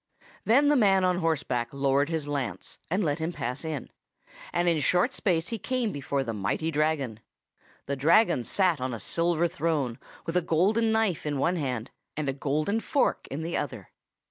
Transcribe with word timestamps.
"Then 0.45 0.69
the 0.69 0.75
man 0.75 1.03
on 1.03 1.19
horseback 1.19 1.69
lowered 1.71 2.09
his 2.09 2.27
lance, 2.27 2.79
and 2.89 3.03
let 3.03 3.19
him 3.19 3.31
pass 3.31 3.63
in, 3.63 3.91
and 4.51 4.67
in 4.67 4.79
short 4.79 5.13
space 5.13 5.49
he 5.49 5.59
came 5.59 5.91
before 5.91 6.23
the 6.23 6.33
mighty 6.33 6.71
Dragon. 6.71 7.19
The 7.85 7.95
Dragon 7.95 8.43
sat 8.43 8.81
on 8.81 8.95
a 8.95 8.99
silver 8.99 9.47
throne, 9.47 9.99
with 10.25 10.35
a 10.35 10.41
golden 10.41 10.91
knife 10.91 11.23
in 11.23 11.37
one 11.37 11.57
hand, 11.57 11.91
and 12.17 12.27
a 12.27 12.33
golden 12.33 12.79
fork 12.79 13.27
in 13.29 13.43
the 13.43 13.55
other. 13.55 13.91